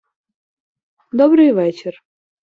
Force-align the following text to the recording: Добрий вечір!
Добрий 1.11 1.51
вечір! 1.51 2.01